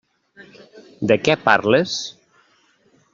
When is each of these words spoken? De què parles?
De 1.11 1.17
què 1.27 1.37
parles? 1.43 1.99